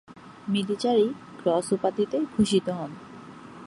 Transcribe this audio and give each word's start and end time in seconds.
Military 0.47 1.07
Cross 1.39 1.67
উপাধিতে 1.73 2.17
ভূষিত 2.33 2.67
হন। 2.69 2.91